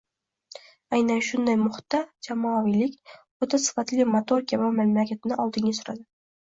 [0.99, 3.15] Aynan shunday muhitda jamoaviylik
[3.47, 6.09] o‘ta sifatli motor kabi mamlakatni oldinga suradi.